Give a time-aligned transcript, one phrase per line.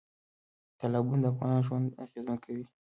[0.79, 2.65] تالابونه د افغانانو ژوند اغېزمن کوي.